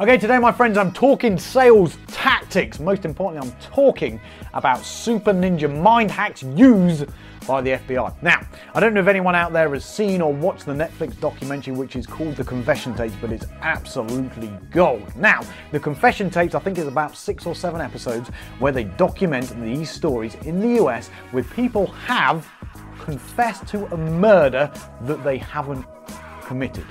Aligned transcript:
Okay, 0.00 0.16
today, 0.16 0.38
my 0.38 0.50
friends, 0.50 0.78
I'm 0.78 0.92
talking 0.92 1.38
sales 1.38 1.98
tactics. 2.06 2.80
Most 2.80 3.04
importantly, 3.04 3.46
I'm 3.46 3.54
talking 3.60 4.18
about 4.54 4.82
super 4.82 5.30
ninja 5.30 5.70
mind 5.70 6.10
hacks 6.10 6.42
used 6.42 7.04
by 7.46 7.60
the 7.60 7.72
FBI. 7.72 8.22
Now, 8.22 8.40
I 8.72 8.80
don't 8.80 8.94
know 8.94 9.02
if 9.02 9.08
anyone 9.08 9.34
out 9.34 9.52
there 9.52 9.68
has 9.74 9.84
seen 9.84 10.22
or 10.22 10.32
watched 10.32 10.64
the 10.64 10.72
Netflix 10.72 11.20
documentary 11.20 11.74
which 11.74 11.96
is 11.96 12.06
called 12.06 12.36
The 12.36 12.44
Confession 12.44 12.94
Tapes, 12.94 13.14
but 13.20 13.30
it's 13.30 13.44
absolutely 13.60 14.50
gold. 14.70 15.14
Now, 15.16 15.42
The 15.70 15.80
Confession 15.80 16.30
Tapes, 16.30 16.54
I 16.54 16.60
think, 16.60 16.78
is 16.78 16.86
about 16.86 17.14
six 17.14 17.44
or 17.44 17.54
seven 17.54 17.82
episodes 17.82 18.30
where 18.58 18.72
they 18.72 18.84
document 18.84 19.50
these 19.60 19.90
stories 19.90 20.34
in 20.46 20.60
the 20.60 20.82
US 20.82 21.08
where 21.32 21.44
people 21.44 21.88
have 21.88 22.48
confessed 23.00 23.66
to 23.66 23.84
a 23.92 23.98
murder 23.98 24.72
that 25.02 25.22
they 25.24 25.36
haven't 25.36 25.84
committed. 26.40 26.86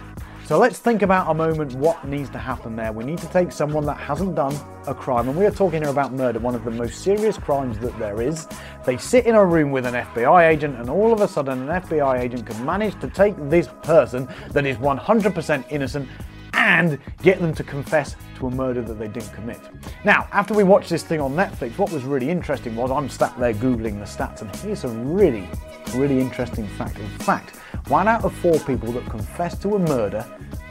So 0.50 0.58
let's 0.58 0.80
think 0.80 1.04
about 1.04 1.30
a 1.30 1.34
moment 1.36 1.76
what 1.76 2.04
needs 2.08 2.28
to 2.32 2.40
happen 2.40 2.76
there. 2.76 2.92
We 2.92 3.04
need 3.04 3.20
to 3.20 3.28
take 3.28 3.52
someone 3.52 3.86
that 3.86 3.98
hasn't 3.98 4.34
done 4.34 4.56
a 4.88 4.96
crime, 4.96 5.30
and 5.30 5.38
we 5.38 5.46
are 5.46 5.52
talking 5.52 5.84
here 5.84 5.92
about 5.92 6.12
murder, 6.12 6.40
one 6.40 6.56
of 6.56 6.64
the 6.64 6.72
most 6.72 7.04
serious 7.04 7.38
crimes 7.38 7.78
that 7.78 7.96
there 8.00 8.20
is. 8.20 8.48
They 8.84 8.98
sit 8.98 9.28
in 9.28 9.36
a 9.36 9.46
room 9.46 9.70
with 9.70 9.86
an 9.86 9.94
FBI 9.94 10.50
agent, 10.50 10.80
and 10.80 10.90
all 10.90 11.14
of 11.14 11.22
a 11.22 11.28
sudden, 11.28 11.70
an 11.70 11.84
FBI 11.84 12.20
agent 12.20 12.48
can 12.48 12.66
manage 12.66 13.00
to 13.00 13.08
take 13.10 13.36
this 13.48 13.70
person 13.84 14.28
that 14.50 14.66
is 14.66 14.76
100% 14.78 15.66
innocent 15.70 16.10
and 16.54 16.98
get 17.22 17.40
them 17.40 17.54
to 17.54 17.64
confess 17.64 18.16
to 18.40 18.48
a 18.48 18.50
murder 18.50 18.82
that 18.82 18.96
they 18.96 19.08
didn't 19.08 19.32
commit. 19.34 19.60
Now, 20.04 20.28
after 20.32 20.56
we 20.56 20.64
watched 20.64 20.90
this 20.90 21.04
thing 21.04 21.22
on 21.22 21.34
Netflix, 21.34 21.78
what 21.78 21.92
was 21.92 22.06
really 22.06 22.32
interesting 22.32 22.76
was 22.76 22.90
I'm 22.90 23.08
sat 23.08 23.38
there 23.40 23.54
Googling 23.54 24.00
the 24.00 24.06
stats, 24.06 24.42
and 24.42 24.56
here's 24.56 24.84
a 24.84 24.90
really, 24.90 25.48
really 25.94 26.20
interesting 26.20 26.68
fact. 26.70 26.98
In 26.98 27.08
fact, 27.20 27.60
one 27.90 28.08
out 28.08 28.24
of 28.24 28.34
four 28.36 28.60
people 28.60 28.92
that 28.92 29.06
confessed 29.10 29.62
to 29.64 29.76
a 29.76 29.80
murder 29.80 30.26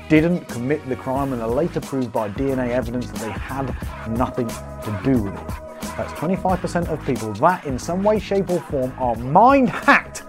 didn't 0.08 0.46
commit 0.48 0.88
the 0.88 0.96
crime 0.96 1.32
and 1.32 1.42
are 1.42 1.48
later 1.48 1.80
proved 1.80 2.12
by 2.12 2.28
DNA 2.30 2.70
evidence 2.70 3.10
that 3.10 3.20
they 3.20 3.30
had 3.30 3.74
nothing 4.08 4.46
to 4.48 5.00
do 5.04 5.22
with 5.22 5.34
it. 5.34 5.48
That's 5.96 6.12
25% 6.12 6.88
of 6.88 7.04
people 7.04 7.32
that, 7.34 7.64
in 7.64 7.76
some 7.76 8.04
way, 8.04 8.20
shape, 8.20 8.48
or 8.50 8.60
form, 8.60 8.92
are 8.98 9.16
mind 9.16 9.68
hacked 9.68 10.22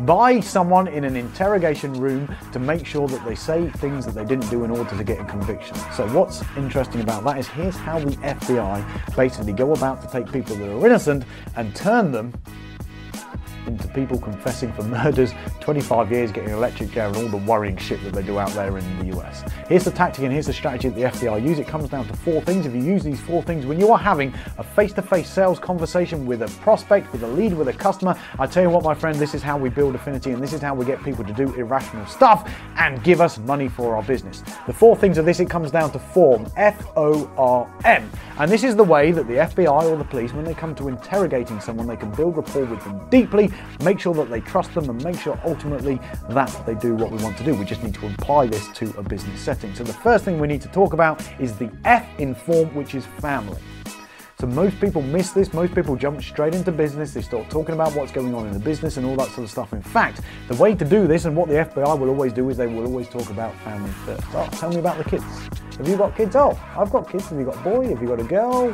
by 0.00 0.40
someone 0.40 0.86
in 0.88 1.04
an 1.04 1.16
interrogation 1.16 1.94
room 1.94 2.32
to 2.52 2.58
make 2.58 2.84
sure 2.84 3.08
that 3.08 3.24
they 3.24 3.34
say 3.34 3.70
things 3.70 4.04
that 4.04 4.14
they 4.14 4.24
didn't 4.24 4.48
do 4.50 4.64
in 4.64 4.70
order 4.70 4.96
to 4.96 5.04
get 5.04 5.20
a 5.20 5.24
conviction. 5.24 5.76
So, 5.94 6.06
what's 6.08 6.42
interesting 6.56 7.00
about 7.00 7.24
that 7.24 7.38
is 7.38 7.48
here's 7.48 7.76
how 7.76 7.98
the 7.98 8.16
FBI 8.16 9.16
basically 9.16 9.52
go 9.52 9.72
about 9.72 10.02
to 10.02 10.08
take 10.08 10.30
people 10.30 10.56
that 10.56 10.68
are 10.68 10.86
innocent 10.86 11.24
and 11.56 11.74
turn 11.74 12.12
them 12.12 12.34
into 13.66 13.88
people 13.88 14.18
confessing 14.18 14.72
for 14.72 14.82
murders, 14.94 15.32
25 15.60 16.10
years 16.10 16.32
getting 16.32 16.50
electric 16.50 16.92
chair, 16.92 17.08
and 17.08 17.16
all 17.16 17.28
the 17.28 17.36
worrying 17.36 17.76
shit 17.76 18.02
that 18.04 18.12
they 18.12 18.22
do 18.22 18.38
out 18.38 18.50
there 18.50 18.76
in 18.78 18.98
the 18.98 19.16
US. 19.16 19.44
Here's 19.68 19.84
the 19.84 19.90
tactic 19.90 20.24
and 20.24 20.32
here's 20.32 20.46
the 20.46 20.52
strategy 20.52 20.88
that 20.88 20.94
the 20.94 21.26
FBI 21.26 21.46
use. 21.46 21.58
It 21.58 21.66
comes 21.66 21.88
down 21.88 22.06
to 22.08 22.16
four 22.16 22.40
things. 22.42 22.66
If 22.66 22.74
you 22.74 22.82
use 22.82 23.02
these 23.02 23.20
four 23.20 23.42
things 23.42 23.66
when 23.66 23.78
you 23.78 23.90
are 23.92 23.98
having 23.98 24.32
a 24.58 24.64
face 24.64 24.92
to 24.94 25.02
face 25.02 25.28
sales 25.28 25.58
conversation 25.58 26.26
with 26.26 26.42
a 26.42 26.48
prospect, 26.62 27.12
with 27.12 27.22
a 27.22 27.28
lead, 27.28 27.54
with 27.54 27.68
a 27.68 27.72
customer, 27.72 28.18
I 28.38 28.46
tell 28.46 28.62
you 28.62 28.70
what, 28.70 28.84
my 28.84 28.94
friend, 28.94 29.18
this 29.18 29.34
is 29.34 29.42
how 29.42 29.56
we 29.56 29.68
build 29.68 29.94
affinity 29.94 30.30
and 30.32 30.42
this 30.42 30.52
is 30.52 30.60
how 30.60 30.74
we 30.74 30.84
get 30.84 31.02
people 31.02 31.24
to 31.24 31.32
do 31.32 31.52
irrational 31.54 32.06
stuff 32.06 32.50
and 32.76 33.02
give 33.02 33.20
us 33.20 33.38
money 33.38 33.68
for 33.68 33.96
our 33.96 34.02
business. 34.02 34.42
The 34.66 34.72
four 34.72 34.96
things 34.96 35.18
of 35.18 35.24
this, 35.24 35.40
it 35.40 35.48
comes 35.50 35.70
down 35.70 35.90
to 35.92 35.98
form 35.98 36.46
F 36.56 36.86
O 36.96 37.30
R 37.36 37.70
M. 37.84 38.10
And 38.38 38.50
this 38.50 38.64
is 38.64 38.74
the 38.76 38.84
way 38.84 39.12
that 39.12 39.26
the 39.26 39.34
FBI 39.34 39.84
or 39.84 39.96
the 39.96 40.04
police, 40.04 40.32
when 40.32 40.44
they 40.44 40.54
come 40.54 40.74
to 40.76 40.88
interrogating 40.88 41.60
someone, 41.60 41.86
they 41.86 41.96
can 41.96 42.10
build 42.10 42.36
rapport 42.36 42.64
with 42.64 42.82
them 42.84 43.08
deeply 43.08 43.50
make 43.82 43.98
sure 44.00 44.14
that 44.14 44.30
they 44.30 44.40
trust 44.40 44.74
them, 44.74 44.88
and 44.90 45.02
make 45.04 45.18
sure 45.18 45.38
ultimately 45.44 46.00
that 46.30 46.50
they 46.66 46.74
do 46.74 46.94
what 46.94 47.10
we 47.10 47.22
want 47.22 47.36
to 47.38 47.44
do. 47.44 47.54
We 47.54 47.64
just 47.64 47.82
need 47.82 47.94
to 47.94 48.06
apply 48.06 48.46
this 48.46 48.68
to 48.74 48.92
a 48.98 49.02
business 49.02 49.40
setting. 49.40 49.74
So 49.74 49.84
the 49.84 49.92
first 49.92 50.24
thing 50.24 50.38
we 50.38 50.48
need 50.48 50.62
to 50.62 50.68
talk 50.68 50.92
about 50.92 51.22
is 51.40 51.56
the 51.56 51.70
F 51.84 52.06
in 52.18 52.34
form, 52.34 52.74
which 52.74 52.94
is 52.94 53.06
family. 53.20 53.60
So 54.40 54.48
most 54.48 54.78
people 54.80 55.00
miss 55.00 55.30
this. 55.30 55.54
Most 55.54 55.74
people 55.74 55.94
jump 55.96 56.20
straight 56.20 56.54
into 56.54 56.72
business. 56.72 57.14
They 57.14 57.22
start 57.22 57.48
talking 57.48 57.74
about 57.74 57.94
what's 57.94 58.10
going 58.10 58.34
on 58.34 58.46
in 58.46 58.52
the 58.52 58.58
business 58.58 58.96
and 58.96 59.06
all 59.06 59.16
that 59.16 59.28
sort 59.28 59.44
of 59.44 59.50
stuff. 59.50 59.72
In 59.72 59.80
fact, 59.80 60.20
the 60.48 60.56
way 60.56 60.74
to 60.74 60.84
do 60.84 61.06
this 61.06 61.24
and 61.24 61.36
what 61.36 61.48
the 61.48 61.54
FBI 61.54 61.98
will 61.98 62.08
always 62.08 62.32
do 62.32 62.50
is 62.50 62.56
they 62.56 62.66
will 62.66 62.84
always 62.84 63.08
talk 63.08 63.30
about 63.30 63.54
family 63.60 63.90
first. 64.04 64.24
Oh, 64.34 64.48
tell 64.52 64.70
me 64.70 64.78
about 64.78 64.98
the 64.98 65.04
kids. 65.04 65.24
Have 65.78 65.88
you 65.88 65.96
got 65.96 66.16
kids? 66.16 66.34
Oh, 66.34 66.58
I've 66.76 66.90
got 66.90 67.08
kids. 67.08 67.28
Have 67.28 67.38
you 67.38 67.44
got 67.44 67.56
a 67.56 67.60
boy? 67.60 67.88
Have 67.88 68.02
you 68.02 68.08
got 68.08 68.20
a 68.20 68.24
girl? 68.24 68.70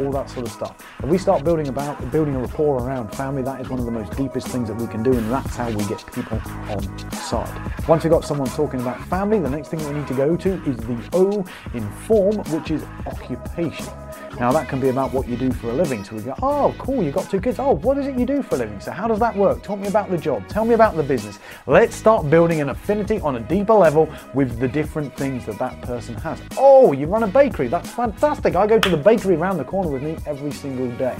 All 0.00 0.10
that 0.12 0.28
sort 0.30 0.46
of 0.46 0.52
stuff. 0.52 0.76
If 1.02 1.08
we 1.08 1.18
start 1.18 1.44
building 1.44 1.68
about 1.68 2.10
building 2.10 2.34
a 2.36 2.40
rapport 2.40 2.82
around 2.82 3.14
family, 3.14 3.42
that 3.42 3.60
is 3.60 3.68
one 3.68 3.78
of 3.78 3.84
the 3.84 3.92
most 3.92 4.16
deepest 4.16 4.48
things 4.48 4.68
that 4.68 4.76
we 4.76 4.86
can 4.86 5.02
do, 5.02 5.12
and 5.12 5.30
that's 5.30 5.56
how 5.56 5.70
we 5.70 5.84
get 5.86 6.04
people 6.12 6.40
on 6.70 7.10
side. 7.12 7.88
Once 7.88 8.04
we've 8.04 8.10
got 8.10 8.24
someone 8.24 8.48
talking 8.50 8.80
about 8.80 9.00
family, 9.08 9.38
the 9.38 9.50
next 9.50 9.68
thing 9.68 9.84
we 9.86 9.98
need 9.98 10.08
to 10.08 10.14
go 10.14 10.36
to 10.36 10.52
is 10.64 10.76
the 10.76 11.08
O 11.12 11.44
in 11.74 11.88
form, 12.06 12.36
which 12.52 12.70
is 12.70 12.84
occupation. 13.06 14.03
Now 14.38 14.50
that 14.52 14.68
can 14.68 14.80
be 14.80 14.88
about 14.88 15.12
what 15.12 15.28
you 15.28 15.36
do 15.36 15.52
for 15.52 15.70
a 15.70 15.72
living. 15.72 16.02
So 16.02 16.16
we 16.16 16.22
go, 16.22 16.34
oh, 16.42 16.74
cool, 16.78 17.02
you 17.02 17.12
got 17.12 17.30
two 17.30 17.40
kids. 17.40 17.58
Oh, 17.58 17.72
what 17.76 17.98
is 17.98 18.06
it 18.06 18.18
you 18.18 18.26
do 18.26 18.42
for 18.42 18.56
a 18.56 18.58
living? 18.58 18.80
So 18.80 18.90
how 18.90 19.06
does 19.06 19.20
that 19.20 19.36
work? 19.36 19.62
Talk 19.62 19.78
me 19.78 19.86
about 19.86 20.10
the 20.10 20.18
job. 20.18 20.46
Tell 20.48 20.64
me 20.64 20.74
about 20.74 20.96
the 20.96 21.02
business. 21.02 21.38
Let's 21.66 21.94
start 21.94 22.28
building 22.28 22.60
an 22.60 22.70
affinity 22.70 23.20
on 23.20 23.36
a 23.36 23.40
deeper 23.40 23.74
level 23.74 24.12
with 24.34 24.58
the 24.58 24.66
different 24.66 25.16
things 25.16 25.46
that 25.46 25.58
that 25.58 25.80
person 25.82 26.14
has. 26.16 26.40
Oh, 26.56 26.92
you 26.92 27.06
run 27.06 27.22
a 27.22 27.28
bakery. 27.28 27.68
That's 27.68 27.90
fantastic. 27.90 28.56
I 28.56 28.66
go 28.66 28.78
to 28.78 28.88
the 28.88 28.96
bakery 28.96 29.36
around 29.36 29.58
the 29.58 29.64
corner 29.64 29.90
with 29.90 30.02
me 30.02 30.16
every 30.26 30.50
single 30.50 30.90
day. 30.96 31.16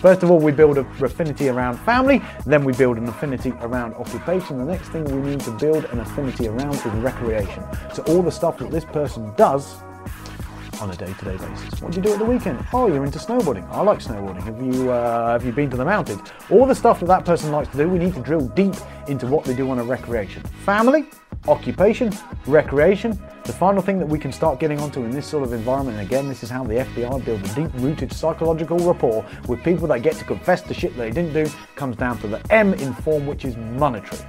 First 0.00 0.22
of 0.22 0.30
all, 0.30 0.38
we 0.38 0.52
build 0.52 0.78
an 0.78 0.86
affinity 1.02 1.48
around 1.48 1.78
family, 1.78 2.22
then 2.44 2.64
we 2.64 2.74
build 2.74 2.98
an 2.98 3.08
affinity 3.08 3.52
around 3.60 3.94
occupation. 3.94 4.58
The 4.58 4.64
next 4.64 4.88
thing 4.90 5.04
we 5.04 5.30
need 5.30 5.40
to 5.40 5.50
build 5.52 5.86
an 5.86 6.00
affinity 6.00 6.48
around 6.48 6.74
is 6.74 6.84
recreation. 6.84 7.64
So, 7.94 8.02
all 8.04 8.22
the 8.22 8.30
stuff 8.30 8.58
that 8.58 8.70
this 8.70 8.84
person 8.84 9.32
does 9.36 9.76
on 10.80 10.90
a 10.90 10.96
day-to-day 10.96 11.36
basis. 11.36 11.80
What 11.80 11.92
do 11.92 11.96
you 11.96 12.02
do 12.02 12.12
at 12.12 12.18
the 12.18 12.24
weekend? 12.24 12.64
Oh, 12.72 12.86
you're 12.88 13.04
into 13.04 13.18
snowboarding. 13.18 13.68
I 13.70 13.80
like 13.82 14.00
snowboarding. 14.00 14.42
Have 14.42 14.60
you 14.60 14.90
uh, 14.90 15.32
have 15.32 15.44
you 15.44 15.52
been 15.52 15.70
to 15.70 15.76
the 15.76 15.84
mountains? 15.84 16.20
All 16.50 16.66
the 16.66 16.74
stuff 16.74 17.00
that 17.00 17.06
that 17.06 17.24
person 17.24 17.52
likes 17.52 17.68
to 17.70 17.76
do, 17.76 17.88
we 17.88 17.98
need 17.98 18.14
to 18.14 18.20
drill 18.20 18.46
deep 18.48 18.74
into 19.08 19.26
what 19.26 19.44
they 19.44 19.54
do 19.54 19.70
on 19.70 19.78
a 19.78 19.84
recreation. 19.84 20.42
Family, 20.64 21.06
occupation, 21.48 22.12
recreation. 22.46 23.18
The 23.44 23.52
final 23.52 23.80
thing 23.80 23.98
that 23.98 24.06
we 24.06 24.18
can 24.18 24.32
start 24.32 24.58
getting 24.58 24.80
onto 24.80 25.04
in 25.04 25.10
this 25.10 25.26
sort 25.26 25.44
of 25.44 25.52
environment, 25.52 25.98
and 25.98 26.06
again, 26.06 26.28
this 26.28 26.42
is 26.42 26.50
how 26.50 26.64
the 26.64 26.74
FBI 26.74 27.24
build 27.24 27.44
a 27.44 27.54
deep-rooted 27.54 28.12
psychological 28.12 28.78
rapport 28.78 29.24
with 29.46 29.62
people 29.62 29.86
that 29.88 30.02
get 30.02 30.16
to 30.16 30.24
confess 30.24 30.62
the 30.62 30.74
shit 30.74 30.96
they 30.96 31.10
didn't 31.10 31.32
do, 31.32 31.48
comes 31.76 31.96
down 31.96 32.18
to 32.18 32.26
the 32.26 32.40
M 32.52 32.74
in 32.74 32.92
form, 32.92 33.26
which 33.26 33.44
is 33.44 33.56
monetary. 33.56 34.20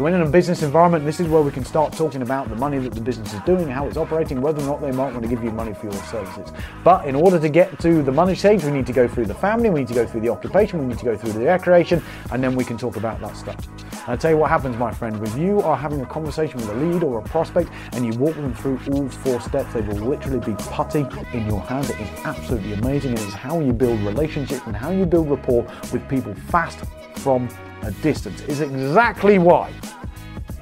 So 0.00 0.06
in 0.06 0.14
a 0.14 0.26
business 0.26 0.62
environment, 0.62 1.04
this 1.04 1.20
is 1.20 1.28
where 1.28 1.42
we 1.42 1.50
can 1.50 1.62
start 1.62 1.92
talking 1.92 2.22
about 2.22 2.48
the 2.48 2.56
money 2.56 2.78
that 2.78 2.94
the 2.94 3.02
business 3.02 3.34
is 3.34 3.40
doing, 3.40 3.68
how 3.68 3.86
it's 3.86 3.98
operating, 3.98 4.40
whether 4.40 4.62
or 4.62 4.64
not 4.64 4.80
they 4.80 4.92
might 4.92 5.12
want 5.12 5.22
to 5.24 5.28
give 5.28 5.44
you 5.44 5.50
money 5.50 5.74
for 5.74 5.90
your 5.90 6.02
services. 6.04 6.50
But 6.82 7.04
in 7.04 7.14
order 7.14 7.38
to 7.38 7.50
get 7.50 7.78
to 7.80 8.02
the 8.02 8.10
money 8.10 8.34
stage, 8.34 8.64
we 8.64 8.70
need 8.70 8.86
to 8.86 8.94
go 8.94 9.06
through 9.06 9.26
the 9.26 9.34
family, 9.34 9.68
we 9.68 9.80
need 9.80 9.88
to 9.88 9.94
go 9.94 10.06
through 10.06 10.22
the 10.22 10.30
occupation, 10.30 10.78
we 10.78 10.86
need 10.86 10.98
to 11.00 11.04
go 11.04 11.18
through 11.18 11.32
the 11.32 11.44
recreation, 11.44 12.02
and 12.32 12.42
then 12.42 12.56
we 12.56 12.64
can 12.64 12.78
talk 12.78 12.96
about 12.96 13.20
that 13.20 13.36
stuff. 13.36 13.62
And 13.92 14.08
I'll 14.08 14.16
tell 14.16 14.30
you 14.30 14.38
what 14.38 14.48
happens, 14.48 14.78
my 14.78 14.90
friend, 14.90 15.22
if 15.22 15.36
you 15.36 15.60
are 15.60 15.76
having 15.76 16.00
a 16.00 16.06
conversation 16.06 16.56
with 16.60 16.70
a 16.70 16.74
lead 16.76 17.02
or 17.02 17.18
a 17.18 17.22
prospect 17.22 17.68
and 17.92 18.06
you 18.06 18.18
walk 18.18 18.36
them 18.36 18.54
through 18.54 18.80
all 18.94 19.06
four 19.06 19.38
steps, 19.42 19.70
they 19.74 19.82
will 19.82 19.96
literally 19.96 20.40
be 20.40 20.54
putty 20.70 21.06
in 21.34 21.44
your 21.46 21.60
hand. 21.60 21.90
It 21.90 22.00
is 22.00 22.08
absolutely 22.24 22.72
amazing. 22.72 23.12
It 23.12 23.20
is 23.20 23.34
how 23.34 23.60
you 23.60 23.74
build 23.74 24.00
relationships 24.00 24.62
and 24.64 24.74
how 24.74 24.92
you 24.92 25.04
build 25.04 25.28
rapport 25.28 25.64
with 25.92 26.08
people 26.08 26.34
fast 26.48 26.78
from 27.16 27.50
a 27.82 27.90
distance 28.02 28.42
is 28.42 28.60
exactly 28.60 29.38
why 29.38 29.72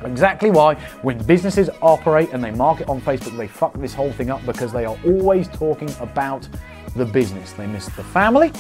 Exactly 0.05 0.51
why, 0.51 0.75
when 1.03 1.19
businesses 1.25 1.71
operate 1.83 2.31
and 2.33 2.43
they 2.43 2.53
market 2.53 2.89
on 2.89 3.01
Facebook, 3.01 3.37
they 3.37 3.49
fuck 3.49 3.73
this 3.75 3.95
whole 3.95 4.13
thing 4.13 4.31
up 4.31 4.45
because 4.47 4.73
they 4.73 4.85
are 4.85 4.97
always 5.05 5.49
talking 5.49 5.91
about 6.01 6.49
the 6.95 7.05
business. 7.05 7.53
They 7.53 7.67
miss 7.67 7.87
the 7.87 8.05
family, 8.05 8.53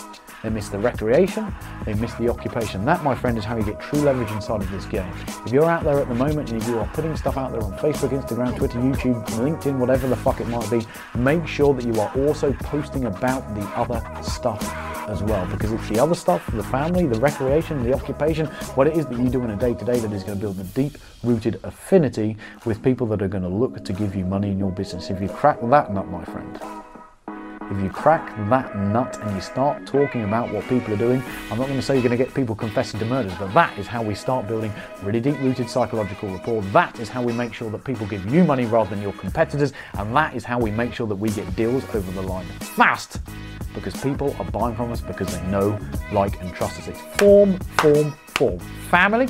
they 0.42 0.50
miss 0.50 0.68
the 0.68 0.78
recreation, 0.78 1.54
they 1.84 1.94
miss 1.94 2.12
the 2.14 2.28
occupation. 2.28 2.84
That, 2.84 3.02
my 3.04 3.14
friend, 3.14 3.38
is 3.38 3.44
how 3.44 3.56
you 3.56 3.62
get 3.62 3.80
true 3.80 4.00
leverage 4.00 4.30
inside 4.32 4.62
of 4.62 4.70
this 4.70 4.84
game. 4.84 5.10
If 5.46 5.52
you're 5.52 5.70
out 5.70 5.84
there 5.84 5.98
at 5.98 6.08
the 6.08 6.14
moment 6.14 6.50
and 6.50 6.62
you 6.64 6.78
are 6.78 6.86
putting 6.88 7.16
stuff 7.16 7.36
out 7.36 7.52
there 7.52 7.62
on 7.62 7.72
Facebook, 7.78 8.10
Instagram, 8.10 8.56
Twitter, 8.56 8.78
YouTube, 8.78 9.24
LinkedIn, 9.30 9.78
whatever 9.78 10.08
the 10.08 10.16
fuck 10.16 10.40
it 10.40 10.48
might 10.48 10.68
be, 10.70 10.86
make 11.16 11.46
sure 11.46 11.72
that 11.74 11.84
you 11.84 12.00
are 12.00 12.12
also 12.18 12.52
posting 12.54 13.04
about 13.04 13.54
the 13.54 13.62
other 13.76 14.02
stuff 14.22 14.87
as 15.08 15.22
well 15.22 15.46
because 15.46 15.72
it's 15.72 15.88
the 15.88 15.98
other 15.98 16.14
stuff, 16.14 16.44
the 16.52 16.62
family, 16.62 17.06
the 17.06 17.18
recreation, 17.18 17.82
the 17.82 17.94
occupation, 17.94 18.46
what 18.76 18.86
it 18.86 18.96
is 18.96 19.06
that 19.06 19.18
you 19.18 19.28
do 19.28 19.42
in 19.42 19.50
a 19.50 19.56
day 19.56 19.74
to 19.74 19.84
day 19.84 19.98
that 19.98 20.12
is 20.12 20.22
going 20.22 20.38
to 20.38 20.40
build 20.40 20.58
a 20.60 20.64
deep 20.64 20.98
rooted 21.22 21.58
affinity 21.64 22.36
with 22.64 22.82
people 22.82 23.06
that 23.06 23.22
are 23.22 23.28
going 23.28 23.42
to 23.42 23.48
look 23.48 23.84
to 23.84 23.92
give 23.92 24.14
you 24.14 24.24
money 24.24 24.50
in 24.50 24.58
your 24.58 24.70
business. 24.70 25.10
If 25.10 25.20
you 25.20 25.28
crack 25.28 25.58
that 25.62 25.92
nut, 25.92 26.08
my 26.08 26.24
friend, 26.24 26.60
If 27.70 27.82
you 27.82 27.90
crack 27.90 28.34
that 28.48 28.74
nut 28.78 29.18
and 29.20 29.34
you 29.34 29.42
start 29.42 29.86
talking 29.86 30.24
about 30.24 30.50
what 30.50 30.66
people 30.68 30.94
are 30.94 30.96
doing, 30.96 31.22
I'm 31.50 31.58
not 31.58 31.66
going 31.66 31.78
to 31.78 31.82
say 31.82 31.94
you're 31.94 32.02
going 32.02 32.16
to 32.16 32.24
get 32.24 32.32
people 32.32 32.54
confessing 32.54 32.98
to 33.00 33.04
murders, 33.04 33.34
but 33.38 33.52
that 33.52 33.76
is 33.78 33.86
how 33.86 34.02
we 34.02 34.14
start 34.14 34.48
building 34.48 34.72
really 35.02 35.20
deep 35.20 35.38
rooted 35.40 35.68
psychological 35.68 36.30
rapport. 36.30 36.62
That 36.62 36.98
is 36.98 37.10
how 37.10 37.22
we 37.22 37.34
make 37.34 37.52
sure 37.52 37.70
that 37.70 37.84
people 37.84 38.06
give 38.06 38.24
you 38.32 38.42
money 38.42 38.64
rather 38.64 38.88
than 38.88 39.02
your 39.02 39.12
competitors, 39.12 39.74
and 39.94 40.16
that 40.16 40.34
is 40.34 40.44
how 40.44 40.58
we 40.58 40.70
make 40.70 40.94
sure 40.94 41.06
that 41.08 41.16
we 41.16 41.28
get 41.28 41.54
deals 41.56 41.84
over 41.94 42.10
the 42.12 42.22
line 42.22 42.46
fast 42.60 43.20
because 43.74 43.94
people 44.02 44.34
are 44.38 44.46
buying 44.46 44.74
from 44.74 44.90
us 44.90 45.02
because 45.02 45.28
they 45.38 45.46
know, 45.48 45.78
like, 46.10 46.40
and 46.40 46.54
trust 46.54 46.78
us. 46.78 46.88
It's 46.88 47.00
form, 47.18 47.58
form, 47.76 48.12
form. 48.28 48.58
Family, 48.90 49.28